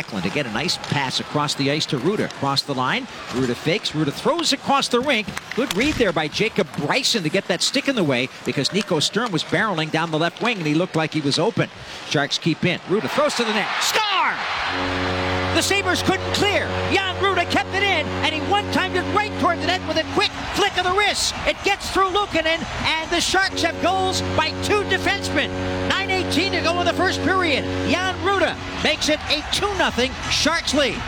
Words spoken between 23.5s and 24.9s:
have goals by two